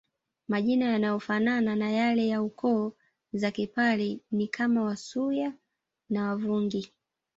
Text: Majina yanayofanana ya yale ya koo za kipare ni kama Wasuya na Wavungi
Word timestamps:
Majina 0.47 0.85
yanayofanana 0.85 1.75
ya 1.89 1.91
yale 1.97 2.27
ya 2.27 2.41
koo 2.49 2.93
za 3.33 3.51
kipare 3.51 4.19
ni 4.31 4.47
kama 4.47 4.81
Wasuya 4.83 5.53
na 6.09 6.23
Wavungi 6.29 6.93